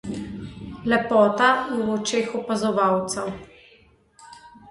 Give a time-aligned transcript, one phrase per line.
[0.89, 3.21] Lepota je v očeh opazovalca.